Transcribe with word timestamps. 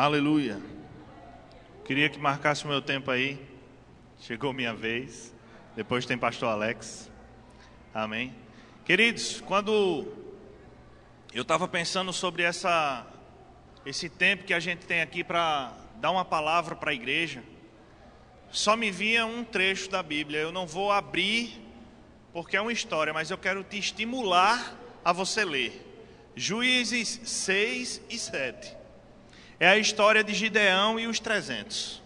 Aleluia. 0.00 0.62
Queria 1.84 2.08
que 2.08 2.20
marcasse 2.20 2.64
o 2.64 2.68
meu 2.68 2.80
tempo 2.80 3.10
aí. 3.10 3.36
Chegou 4.20 4.52
minha 4.52 4.72
vez. 4.72 5.34
Depois 5.74 6.06
tem 6.06 6.16
pastor 6.16 6.50
Alex. 6.50 7.10
Amém. 7.92 8.32
Queridos, 8.84 9.40
quando 9.40 10.06
eu 11.34 11.42
estava 11.42 11.66
pensando 11.66 12.12
sobre 12.12 12.44
essa 12.44 13.04
esse 13.84 14.08
tempo 14.08 14.44
que 14.44 14.54
a 14.54 14.60
gente 14.60 14.86
tem 14.86 15.00
aqui 15.00 15.24
para 15.24 15.72
dar 15.96 16.12
uma 16.12 16.24
palavra 16.24 16.76
para 16.76 16.92
a 16.92 16.94
igreja, 16.94 17.42
só 18.52 18.76
me 18.76 18.92
vinha 18.92 19.26
um 19.26 19.42
trecho 19.42 19.90
da 19.90 20.00
Bíblia. 20.00 20.38
Eu 20.38 20.52
não 20.52 20.64
vou 20.64 20.92
abrir 20.92 21.60
porque 22.32 22.56
é 22.56 22.60
uma 22.60 22.72
história, 22.72 23.12
mas 23.12 23.32
eu 23.32 23.36
quero 23.36 23.64
te 23.64 23.80
estimular 23.80 24.78
a 25.04 25.12
você 25.12 25.44
ler. 25.44 25.84
Juízes 26.36 27.20
6 27.24 28.02
e 28.08 28.16
7. 28.16 28.77
É 29.60 29.68
a 29.68 29.76
história 29.76 30.22
de 30.22 30.32
Gideão 30.34 31.00
e 31.00 31.06
os 31.08 31.18
300. 31.18 32.00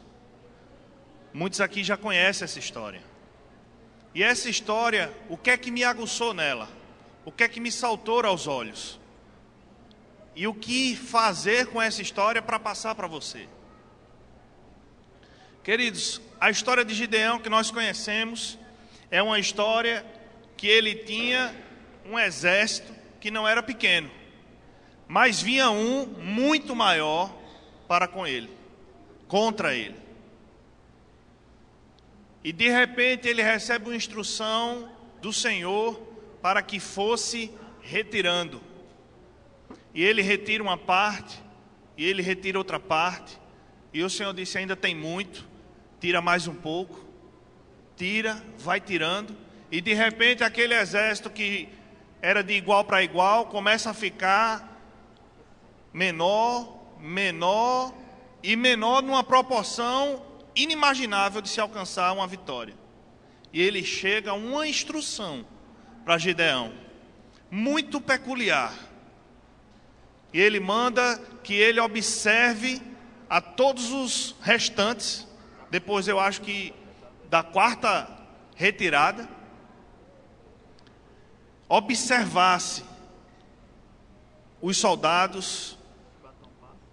Muitos 1.34 1.60
aqui 1.60 1.84
já 1.84 1.96
conhecem 1.98 2.44
essa 2.44 2.58
história. 2.58 3.02
E 4.14 4.22
essa 4.22 4.48
história, 4.48 5.12
o 5.28 5.36
que 5.36 5.50
é 5.50 5.56
que 5.56 5.70
me 5.70 5.84
aguçou 5.84 6.32
nela? 6.32 6.68
O 7.24 7.32
que 7.32 7.44
é 7.44 7.48
que 7.48 7.60
me 7.60 7.70
saltou 7.70 8.24
aos 8.24 8.46
olhos? 8.46 8.98
E 10.34 10.46
o 10.46 10.54
que 10.54 10.96
fazer 10.96 11.66
com 11.66 11.80
essa 11.80 12.00
história 12.00 12.40
para 12.40 12.58
passar 12.58 12.94
para 12.94 13.06
você? 13.06 13.46
Queridos, 15.62 16.22
a 16.40 16.50
história 16.50 16.84
de 16.84 16.94
Gideão 16.94 17.38
que 17.38 17.50
nós 17.50 17.70
conhecemos 17.70 18.58
é 19.10 19.22
uma 19.22 19.38
história 19.38 20.04
que 20.56 20.66
ele 20.66 20.94
tinha 20.94 21.54
um 22.04 22.18
exército 22.18 22.94
que 23.20 23.30
não 23.30 23.46
era 23.46 23.62
pequeno, 23.62 24.10
mas 25.06 25.40
vinha 25.40 25.70
um 25.70 26.06
muito 26.06 26.74
maior 26.74 27.41
para 27.92 28.08
com 28.08 28.26
ele, 28.26 28.48
contra 29.28 29.74
ele. 29.74 29.96
E 32.42 32.50
de 32.50 32.66
repente 32.70 33.28
ele 33.28 33.42
recebe 33.42 33.90
uma 33.90 33.94
instrução 33.94 34.90
do 35.20 35.30
Senhor 35.30 36.00
para 36.40 36.62
que 36.62 36.80
fosse 36.80 37.52
retirando. 37.82 38.62
E 39.92 40.02
ele 40.02 40.22
retira 40.22 40.62
uma 40.62 40.78
parte, 40.78 41.38
e 41.94 42.06
ele 42.06 42.22
retira 42.22 42.56
outra 42.56 42.80
parte, 42.80 43.38
e 43.92 44.02
o 44.02 44.08
Senhor 44.08 44.32
disse: 44.32 44.56
ainda 44.56 44.74
tem 44.74 44.94
muito, 44.94 45.46
tira 46.00 46.22
mais 46.22 46.48
um 46.48 46.54
pouco, 46.54 47.04
tira, 47.94 48.42
vai 48.56 48.80
tirando, 48.80 49.36
e 49.70 49.82
de 49.82 49.92
repente 49.92 50.42
aquele 50.42 50.72
exército 50.72 51.28
que 51.28 51.68
era 52.22 52.42
de 52.42 52.54
igual 52.54 52.86
para 52.86 53.02
igual 53.02 53.48
começa 53.48 53.90
a 53.90 53.94
ficar 53.94 54.80
menor, 55.92 56.80
menor 57.02 57.92
e 58.42 58.56
menor 58.56 59.02
numa 59.02 59.22
proporção 59.22 60.24
inimaginável 60.56 61.42
de 61.42 61.48
se 61.48 61.60
alcançar 61.60 62.12
uma 62.12 62.26
vitória. 62.26 62.74
E 63.52 63.60
ele 63.60 63.84
chega 63.84 64.30
a 64.30 64.34
uma 64.34 64.66
instrução 64.66 65.44
para 66.04 66.16
Gideão, 66.16 66.72
muito 67.50 68.00
peculiar. 68.00 68.74
E 70.32 70.40
ele 70.40 70.60
manda 70.60 71.18
que 71.44 71.52
ele 71.52 71.78
observe 71.78 72.80
a 73.28 73.40
todos 73.40 73.90
os 73.92 74.34
restantes 74.40 75.26
depois 75.72 76.06
eu 76.06 76.20
acho 76.20 76.42
que 76.42 76.74
da 77.30 77.42
quarta 77.42 78.06
retirada, 78.54 79.26
observasse 81.66 82.84
os 84.60 84.76
soldados 84.76 85.78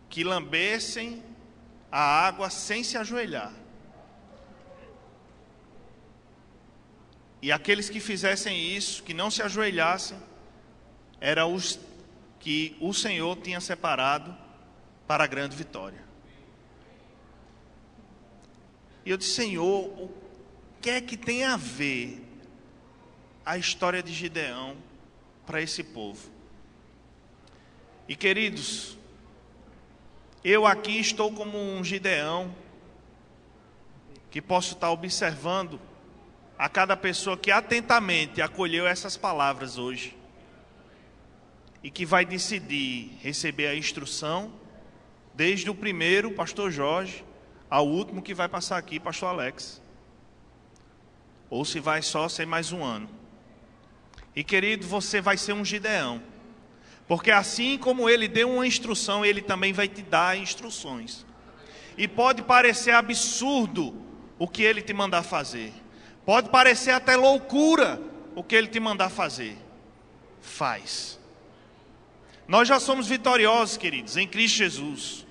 que 0.10 0.24
lambessem 0.24 1.24
a 1.92 2.00
água 2.00 2.50
sem 2.50 2.84
se 2.84 2.98
ajoelhar. 2.98 3.54
E 7.42 7.52
aqueles 7.52 7.90
que 7.90 8.00
fizessem 8.00 8.76
isso, 8.76 9.04
que 9.04 9.14
não 9.14 9.32
se 9.32 9.42
ajoelhassem, 9.42 10.18
eram 11.22 11.54
os 11.54 11.80
que 12.40 12.76
o 12.80 12.94
Senhor 12.94 13.38
tinha 13.38 13.62
separado 13.62 14.36
para 15.08 15.24
a 15.24 15.28
grande 15.28 15.56
vitória. 15.56 16.04
E 19.06 19.12
eu 19.12 19.18
disse, 19.18 19.32
Senhor, 19.32 19.86
o 19.86 20.14
que 20.82 20.90
é 20.90 21.02
que 21.02 21.18
tem 21.18 21.44
a 21.44 21.56
ver 21.56 22.22
a 23.46 23.58
história 23.58 24.04
de 24.04 24.14
Gideão 24.14 24.76
para 25.46 25.62
esse 25.62 25.84
povo? 25.84 26.30
E 28.08 28.16
queridos, 28.16 28.99
eu 30.44 30.66
aqui 30.66 31.00
estou 31.00 31.32
como 31.32 31.58
um 31.58 31.84
Gideão, 31.84 32.54
que 34.32 34.42
posso 34.42 34.74
estar 34.74 34.92
observando 34.92 35.80
a 36.58 36.70
cada 36.70 36.96
pessoa 36.96 37.38
que 37.38 37.52
atentamente 37.52 38.42
acolheu 38.42 38.86
essas 38.86 39.18
palavras 39.18 39.78
hoje 39.78 40.16
e 41.84 41.90
que 41.90 42.06
vai 42.06 42.26
decidir 42.26 43.18
receber 43.22 43.68
a 43.68 43.76
instrução, 43.76 44.52
desde 45.34 45.70
o 45.70 45.76
primeiro, 45.76 46.32
pastor 46.32 46.70
Jorge, 46.72 47.24
ao 47.70 47.88
último 47.88 48.22
que 48.22 48.34
vai 48.34 48.50
passar 48.50 48.78
aqui, 48.78 49.00
pastor 49.00 49.30
Alex. 49.30 49.82
Ou 51.50 51.64
se 51.64 51.80
vai 51.80 52.02
só 52.02 52.28
ser 52.28 52.46
mais 52.46 52.72
um 52.72 52.84
ano. 52.84 53.10
E 54.36 54.44
querido, 54.44 54.86
você 54.86 55.22
vai 55.22 55.38
ser 55.38 55.54
um 55.54 55.66
Gideão. 55.66 56.22
Porque 57.10 57.32
assim 57.32 57.76
como 57.76 58.08
ele 58.08 58.28
deu 58.28 58.52
uma 58.52 58.68
instrução, 58.68 59.26
ele 59.26 59.42
também 59.42 59.74
vai 59.74 59.88
te 59.88 60.04
dar 60.04 60.38
instruções. 60.38 61.26
E 61.98 62.08
pode 62.08 62.44
parecer 62.44 62.92
absurdo 62.92 63.96
o 64.38 64.48
que 64.48 64.62
ele 64.62 64.80
te 64.80 64.94
mandar 64.94 65.24
fazer. 65.24 65.74
Pode 66.24 66.50
parecer 66.50 66.92
até 66.92 67.16
loucura 67.16 68.00
o 68.36 68.44
que 68.44 68.56
ele 68.56 68.68
te 68.68 68.80
mandar 68.80 69.10
fazer. 69.10 69.58
Faz. 70.40 71.20
Nós 72.48 72.68
já 72.68 72.80
somos 72.80 73.08
vitoriosos, 73.08 73.76
queridos, 73.76 74.16
em 74.16 74.28
Cristo 74.28 74.58
Jesus. 74.58 75.26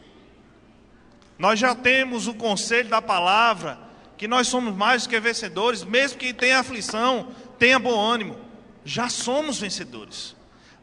Nós 1.39 1.61
já 1.61 1.77
temos 1.77 2.27
o 2.27 2.35
conselho 2.35 2.89
da 2.89 3.01
palavra, 3.01 3.79
que 4.17 4.27
nós 4.27 4.49
somos 4.49 4.75
mais 4.75 5.05
do 5.05 5.11
que 5.11 5.21
vencedores, 5.21 5.85
mesmo 5.85 6.19
que 6.19 6.35
tenha 6.35 6.59
aflição, 6.59 7.29
tenha 7.57 7.79
bom 7.79 7.97
ânimo. 7.97 8.37
Já 8.85 9.09
somos 9.09 9.61
vencedores. 9.61 10.37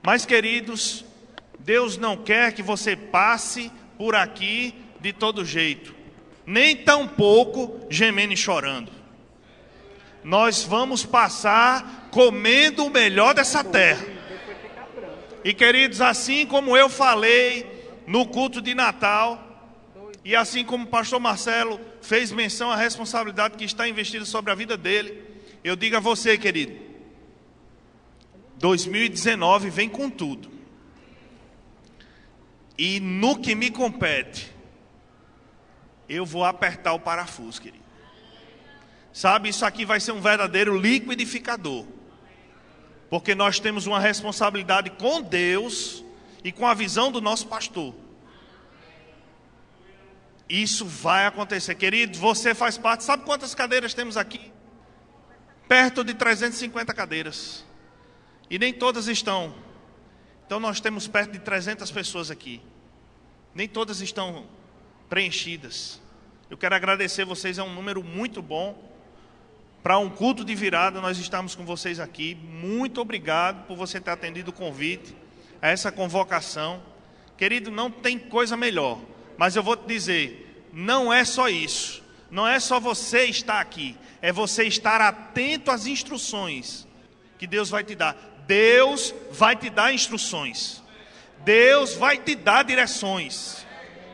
Mas, 0.06 0.24
queridos, 0.24 1.04
Deus 1.58 1.98
não 1.98 2.16
quer 2.16 2.54
que 2.54 2.62
você 2.62 2.96
passe 2.96 3.72
por 3.98 4.14
aqui 4.14 4.76
de 5.00 5.12
todo 5.12 5.44
jeito, 5.44 5.96
nem 6.46 6.76
tão 6.76 7.08
pouco 7.08 7.80
gemendo 7.90 8.32
e 8.32 8.38
chorando. 8.38 8.92
Nós 10.24 10.64
vamos 10.64 11.04
passar 11.04 12.08
comendo 12.12 12.86
o 12.86 12.90
melhor 12.92 13.34
dessa 13.34 13.64
terra. 13.64 14.06
E 15.44 15.56
queridos, 15.56 16.00
assim 16.02 16.46
como 16.46 16.78
eu 16.78 16.88
falei 16.88 17.66
no 18.06 18.28
culto 18.28 18.62
de 18.62 18.76
Natal, 18.76 19.42
e 20.24 20.36
assim 20.36 20.64
como 20.64 20.84
o 20.84 20.88
pastor 20.88 21.20
Marcelo 21.20 21.80
fez 22.02 22.32
menção 22.32 22.72
à 22.72 22.76
responsabilidade 22.76 23.58
que 23.58 23.66
está 23.66 23.88
investida 23.88 24.24
sobre 24.24 24.52
a 24.52 24.56
vida 24.56 24.78
dele, 24.78 25.24
eu 25.64 25.76
digo 25.76 25.98
a 25.98 26.00
você, 26.00 26.38
querido, 26.38 26.84
2019 28.66 29.70
vem 29.70 29.88
com 29.88 30.09
tudo. 30.09 30.50
E 32.76 33.00
no 33.00 33.38
que 33.38 33.53
me 33.53 33.70
compete, 33.70 34.52
eu 36.09 36.26
vou 36.26 36.44
apertar 36.44 36.94
o 36.94 37.00
parafuso, 37.00 37.62
querido. 37.62 37.86
Sabe, 39.14 39.50
isso 39.50 39.64
aqui 39.64 39.86
vai 39.86 40.00
ser 40.00 40.14
um 40.14 40.20
verdadeiro 40.20 40.76
liquidificador. 40.76 41.86
Porque 43.08 43.36
nós 43.36 43.59
temos 43.59 43.86
uma 43.86 44.00
responsabilidade 44.00 44.90
com 44.90 45.22
Deus 45.22 46.03
e 46.44 46.52
com 46.52 46.66
a 46.66 46.74
visão 46.74 47.12
do 47.12 47.22
nosso 47.22 47.47
pastor. 47.47 47.94
Isso 50.50 50.88
vai 50.88 51.28
acontecer. 51.28 51.76
Querido, 51.76 52.17
você 52.17 52.56
faz 52.56 52.79
parte. 52.79 53.03
Sabe 53.03 53.26
quantas 53.26 53.53
cadeiras 53.53 53.94
temos 53.94 54.17
aqui? 54.17 54.52
Perto 55.67 56.03
de 56.03 56.16
350 56.16 56.91
cadeiras. 56.96 57.64
E 58.50 58.59
nem 58.59 58.74
todas 58.74 59.08
estão. 59.08 59.53
Então 60.46 60.59
nós 60.59 60.80
temos 60.80 61.08
perto 61.08 61.32
de 61.32 61.40
300 61.40 61.90
pessoas 61.92 62.30
aqui. 62.30 62.62
Nem 63.53 63.68
todas 63.68 64.02
estão 64.02 64.46
preenchidas. 65.09 66.02
Eu 66.50 66.58
quero 66.58 66.76
agradecer 66.76 67.26
vocês, 67.26 67.58
é 67.58 67.64
um 67.64 67.74
número 67.74 68.03
muito 68.03 68.42
bom. 68.42 68.94
Para 69.82 69.97
um 69.97 70.09
culto 70.09 70.44
de 70.44 70.56
virada, 70.56 71.00
nós 71.00 71.18
estamos 71.18 71.56
com 71.56 71.66
vocês 71.66 72.00
aqui. 72.00 72.36
Muito 72.36 73.02
obrigado 73.02 73.66
por 73.68 73.78
você 73.78 74.00
ter 74.00 74.12
atendido 74.12 74.52
o 74.52 74.53
convite 74.53 75.16
a 75.62 75.70
essa 75.70 75.91
convocação. 75.91 76.82
Querido, 77.38 77.72
não 77.72 77.90
tem 77.90 78.18
coisa 78.18 78.56
melhor 78.56 79.00
mas 79.38 79.56
eu 79.56 79.64
vou 79.64 79.76
te 79.76 79.86
dizer, 79.86 80.68
não 80.72 81.12
é 81.12 81.24
só 81.26 81.50
isso. 81.50 82.03
Não 82.32 82.48
é 82.48 82.59
só 82.59 82.80
você 82.80 83.26
estar 83.26 83.62
aqui, 83.62 83.96
é 84.22 84.32
você 84.32 84.64
estar 84.64 85.00
atento 85.00 85.70
às 85.70 85.86
instruções 85.86 86.88
que 87.38 87.46
Deus 87.46 87.70
vai 87.70 87.84
te 87.84 87.96
dar. 87.96 88.18
Deus 88.47 89.14
vai 89.32 89.56
te 89.56 89.70
dar 89.70 89.94
instruções. 89.94 90.82
Deus 91.44 91.96
vai 91.96 92.18
te 92.18 92.36
dar 92.36 92.64
direções. 92.64 93.66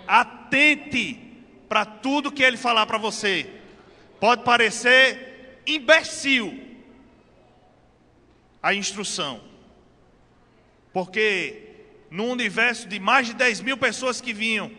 atente 0.08 1.18
para 1.70 1.86
tudo 1.86 2.32
que 2.32 2.44
ele 2.44 2.58
falar 2.58 2.86
para 2.86 2.98
você. 2.98 3.50
Pode 4.20 4.44
parecer 4.44 5.62
imbecil 5.66 6.60
a 8.62 8.74
instrução, 8.74 9.42
porque 10.92 11.70
no 12.12 12.26
universo 12.26 12.88
de 12.88 13.00
mais 13.00 13.28
de 13.28 13.34
10 13.34 13.62
mil 13.62 13.78
pessoas 13.78 14.20
que 14.20 14.34
vinham, 14.34 14.70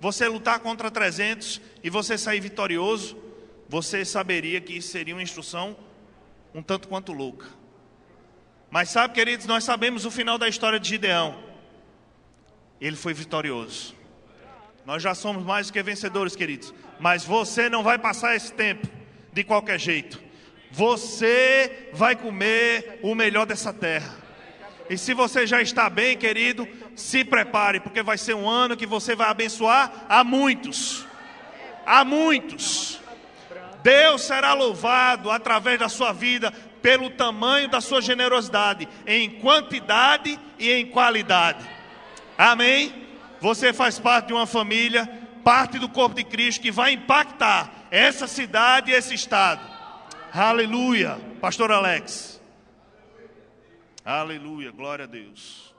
você 0.00 0.26
lutar 0.26 0.60
contra 0.60 0.90
300 0.90 1.60
e 1.84 1.90
você 1.90 2.16
sair 2.16 2.40
vitorioso, 2.40 3.16
você 3.68 4.04
saberia 4.04 4.60
que 4.60 4.72
isso 4.72 4.88
seria 4.88 5.14
uma 5.14 5.22
instrução 5.22 5.76
um 6.54 6.62
tanto 6.62 6.88
quanto 6.88 7.12
louca. 7.12 7.46
Mas 8.70 8.88
sabe, 8.88 9.14
queridos, 9.14 9.46
nós 9.46 9.64
sabemos 9.64 10.04
o 10.04 10.10
final 10.10 10.38
da 10.38 10.48
história 10.48 10.78
de 10.78 10.88
Gideão. 10.88 11.36
Ele 12.80 12.94
foi 12.94 13.12
vitorioso. 13.12 13.94
Nós 14.86 15.02
já 15.02 15.14
somos 15.14 15.44
mais 15.44 15.66
do 15.66 15.72
que 15.72 15.82
vencedores, 15.82 16.36
queridos. 16.36 16.72
Mas 16.98 17.24
você 17.24 17.68
não 17.68 17.82
vai 17.82 17.98
passar 17.98 18.36
esse 18.36 18.52
tempo 18.52 18.86
de 19.32 19.42
qualquer 19.42 19.78
jeito. 19.78 20.22
Você 20.70 21.90
vai 21.92 22.14
comer 22.14 23.00
o 23.02 23.14
melhor 23.14 23.44
dessa 23.44 23.72
terra. 23.72 24.16
E 24.88 24.96
se 24.96 25.14
você 25.14 25.46
já 25.46 25.60
está 25.60 25.90
bem, 25.90 26.16
querido, 26.16 26.66
se 26.94 27.24
prepare, 27.24 27.80
porque 27.80 28.02
vai 28.02 28.18
ser 28.18 28.34
um 28.34 28.48
ano 28.48 28.76
que 28.76 28.86
você 28.86 29.16
vai 29.16 29.28
abençoar 29.28 30.06
a 30.08 30.22
muitos. 30.22 31.06
A 31.84 32.04
muitos. 32.04 33.00
Deus 33.82 34.22
será 34.22 34.52
louvado 34.52 35.30
através 35.30 35.78
da 35.78 35.88
sua 35.88 36.12
vida 36.12 36.52
pelo 36.82 37.10
tamanho 37.10 37.68
da 37.68 37.80
sua 37.80 38.00
generosidade, 38.00 38.88
em 39.06 39.30
quantidade 39.40 40.38
e 40.58 40.70
em 40.70 40.86
qualidade. 40.86 41.68
Amém? 42.36 43.06
Você 43.40 43.72
faz 43.72 43.98
parte 43.98 44.28
de 44.28 44.32
uma 44.32 44.46
família, 44.46 45.06
parte 45.44 45.78
do 45.78 45.88
corpo 45.88 46.14
de 46.14 46.24
Cristo 46.24 46.60
que 46.60 46.70
vai 46.70 46.92
impactar 46.92 47.86
essa 47.90 48.26
cidade 48.26 48.90
e 48.90 48.94
esse 48.94 49.14
estado. 49.14 49.60
Aleluia. 50.32 51.18
Pastor 51.40 51.72
Alex. 51.72 52.40
Aleluia, 54.04 54.70
glória 54.70 55.04
a 55.04 55.08
Deus. 55.08 55.74